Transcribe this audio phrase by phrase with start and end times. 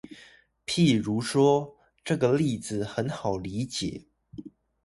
[0.65, 4.07] 譬如說，這個例子很好理解